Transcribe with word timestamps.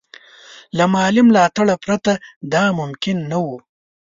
له 0.77 0.85
مالي 0.93 1.21
ملاتړه 1.27 1.75
پرته 1.83 2.11
دا 2.53 2.63
ممکن 2.79 3.17
نه 3.31 3.37
وو. 3.43 3.57